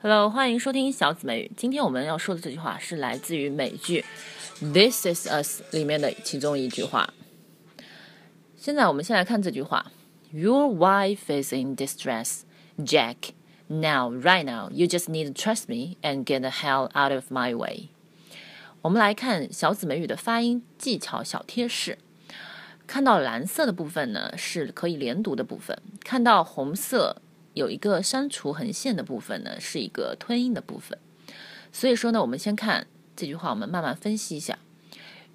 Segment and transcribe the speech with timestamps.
[0.00, 1.50] Hello，欢迎收听小紫美语。
[1.56, 4.04] 今天我们要说的这句话是来自于美剧
[4.72, 7.12] 《This Is Us》里面的其中一句话。
[8.56, 9.90] 现在我们先来看这句话
[10.30, 12.42] ：Your wife is in distress,
[12.78, 13.32] Jack.
[13.66, 17.32] Now, right now, you just need to trust me and get the hell out of
[17.32, 17.88] my way.
[18.82, 21.98] 我们来看小紫美语的发音技巧小贴士。
[22.86, 27.20] 看到蓝色的部分呢，是可以连读的部分；看到红色。
[27.53, 30.97] 有一个删除横线的部分呢，是一个吞音的部分。
[31.71, 34.57] 所以说呢，我们先看这句话，我们慢慢分析一下。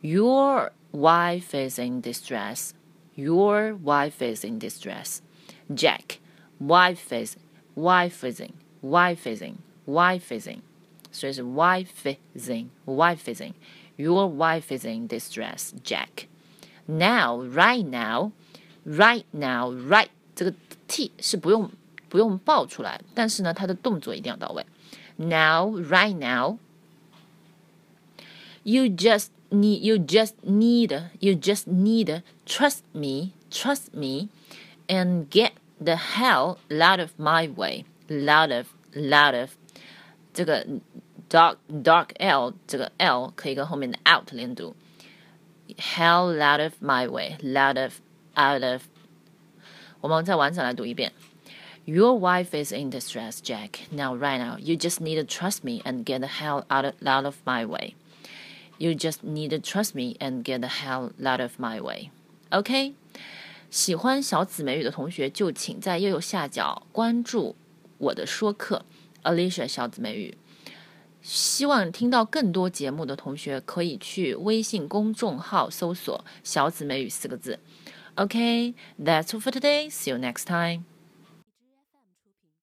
[0.01, 2.71] Your wife is in distress.
[3.15, 5.19] Your wife is in distress.
[5.69, 6.19] Jack,
[6.61, 7.37] wife is,
[7.75, 10.63] wife is in, wife is in, wife is in.
[11.11, 13.55] 所以是 wife is in, wife is in.
[13.97, 16.29] Your wife is in distress, Jack.
[16.87, 18.31] Now, right now,
[18.87, 20.55] right now, right 这个
[20.87, 21.71] t 是不用。
[22.13, 24.65] 不用爆出来，但是呢，它的动作一定要到位。
[25.17, 26.59] Now, right now,
[28.63, 34.29] you just need, you just need, you just need trust me, trust me,
[34.87, 37.85] and get the hell out of my way.
[38.11, 39.51] Out of, out of，
[40.33, 40.65] 这个
[41.29, 44.75] dark dark L 这个 L 可以跟后面的 out 连读。
[45.77, 48.01] Hell out of my way, out of,
[48.35, 48.85] out of。
[50.01, 51.13] 我们再完整来读一遍。
[51.85, 53.89] your wife is in distress, Jack.
[53.91, 56.95] Now, right now, you just need to trust me and get the hell out of,
[57.07, 57.95] out of my way.
[58.79, 62.11] You just need to trust me and get the hell out of my way.
[62.51, 62.95] OK，
[63.71, 67.57] 喜欢小紫美语的同学就请在右右下角关注
[67.99, 68.85] 我的说课，
[69.25, 70.37] Alicia 小紫美语。
[71.21, 77.59] 希望听到更多节目的同学可以去微信公众号搜索“小紫美语”四个字。
[78.15, 79.91] OK，that's all for today.
[79.91, 80.85] See you next time.